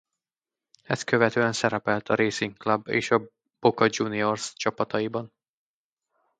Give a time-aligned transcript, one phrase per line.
[0.83, 3.21] Ezt követően szerepelt a Racing Club és a
[3.59, 5.33] Boca Juniors csapataiban.